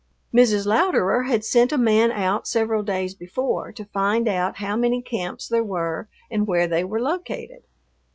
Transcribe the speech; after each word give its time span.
Mrs. 0.33 0.65
Louderer 0.65 1.27
had 1.27 1.45
sent 1.45 1.71
a 1.71 1.77
man 1.77 2.11
out 2.11 2.47
several 2.47 2.81
days 2.81 3.13
before 3.13 3.71
to 3.73 3.85
find 3.85 4.27
out 4.27 4.57
how 4.57 4.75
many 4.75 4.99
camps 4.99 5.47
there 5.47 5.63
were 5.63 6.09
and 6.31 6.47
where 6.47 6.65
they 6.65 6.83
were 6.83 6.99
located. 6.99 7.61